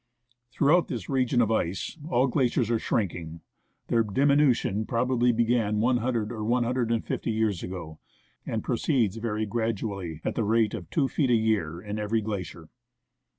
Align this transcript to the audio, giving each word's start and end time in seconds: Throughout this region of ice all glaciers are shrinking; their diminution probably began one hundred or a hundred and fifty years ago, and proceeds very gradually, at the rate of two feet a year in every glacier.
Throughout 0.51 0.87
this 0.87 1.09
region 1.09 1.43
of 1.43 1.51
ice 1.51 1.95
all 2.09 2.25
glaciers 2.25 2.71
are 2.71 2.79
shrinking; 2.79 3.41
their 3.87 4.01
diminution 4.01 4.87
probably 4.87 5.31
began 5.31 5.79
one 5.79 5.97
hundred 5.97 6.31
or 6.31 6.41
a 6.41 6.53
hundred 6.63 6.91
and 6.91 7.05
fifty 7.05 7.29
years 7.29 7.61
ago, 7.61 7.99
and 8.43 8.63
proceeds 8.63 9.17
very 9.17 9.45
gradually, 9.45 10.19
at 10.25 10.33
the 10.33 10.43
rate 10.43 10.73
of 10.73 10.89
two 10.89 11.07
feet 11.07 11.29
a 11.29 11.35
year 11.35 11.79
in 11.79 11.99
every 11.99 12.21
glacier. 12.21 12.69